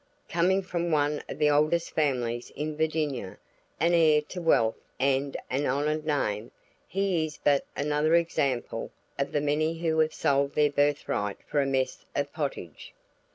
Coming 0.27 0.63
from 0.63 0.89
one 0.89 1.21
of 1.29 1.37
the 1.37 1.51
oldest 1.51 1.91
families 1.91 2.51
of 2.57 2.69
Virginia, 2.75 3.37
an 3.79 3.93
heir 3.93 4.23
to 4.29 4.41
wealth 4.41 4.79
and 4.99 5.37
an 5.47 5.67
honored 5.67 6.07
name, 6.07 6.49
he 6.87 7.23
is 7.23 7.37
but 7.37 7.65
another 7.77 8.15
example 8.15 8.89
of 9.19 9.31
the 9.31 9.41
many 9.41 9.77
who 9.77 9.99
have 9.99 10.15
sold 10.15 10.55
their 10.55 10.71
birth 10.71 11.07
right 11.07 11.37
for 11.45 11.61
a 11.61 11.67
mess 11.67 12.03
of 12.15 12.33
pottage. 12.33 12.95